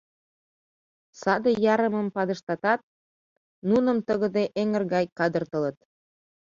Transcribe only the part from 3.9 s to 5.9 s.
тыгыде эҥыр гай кадыртылыт.